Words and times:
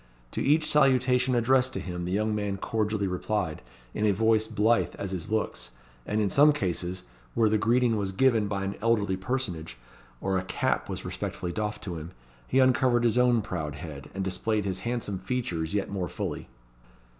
To 0.31 0.41
each 0.41 0.67
salutation 0.67 1.35
addressed 1.35 1.73
to 1.73 1.79
him 1.79 2.05
the 2.05 2.11
young 2.11 2.33
man 2.33 2.57
cordially 2.57 3.05
replied, 3.05 3.61
in 3.93 4.03
a 4.07 4.11
voice 4.11 4.47
blithe 4.47 4.95
as 4.97 5.11
his 5.11 5.29
looks; 5.29 5.69
and 6.07 6.19
in 6.19 6.27
some 6.31 6.53
cases, 6.53 7.03
where 7.35 7.49
the 7.49 7.59
greeting 7.59 7.97
was 7.97 8.11
given 8.11 8.47
by 8.47 8.63
an 8.63 8.73
elderly 8.81 9.15
personage, 9.15 9.77
or 10.19 10.39
a 10.39 10.43
cap 10.43 10.89
was 10.89 11.05
respectfully 11.05 11.51
doffed 11.51 11.83
to 11.83 11.97
him, 11.99 12.13
he 12.47 12.57
uncovered 12.57 13.03
his 13.03 13.19
own 13.19 13.43
proud 13.43 13.75
head, 13.75 14.09
and 14.15 14.23
displayed 14.23 14.65
his 14.65 14.79
handsome 14.79 15.19
features 15.19 15.75
yet 15.75 15.87
more 15.91 16.07
fully. 16.07 16.49